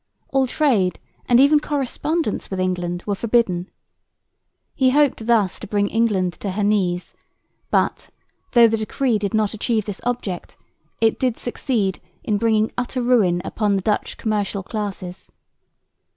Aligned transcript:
All 0.29 0.47
trade 0.47 0.97
and 1.29 1.39
even 1.39 1.59
correspondence 1.59 2.49
with 2.49 2.59
England 2.59 3.03
were 3.05 3.13
forbidden. 3.13 3.69
He 4.73 4.89
hoped 4.89 5.27
thus 5.27 5.59
to 5.59 5.67
bring 5.67 5.85
England 5.89 6.33
to 6.39 6.53
her 6.53 6.63
knees; 6.63 7.13
but, 7.69 8.09
though 8.53 8.67
the 8.67 8.77
decree 8.77 9.19
did 9.19 9.35
not 9.35 9.53
achieve 9.53 9.85
this 9.85 10.01
object, 10.03 10.57
it 11.01 11.19
did 11.19 11.37
succeed 11.37 12.01
in 12.23 12.39
bringing 12.39 12.71
utter 12.79 12.99
ruin 12.99 13.43
upon 13.45 13.75
the 13.75 13.83
Dutch 13.83 14.17
commercial 14.17 14.63
classes. 14.63 15.29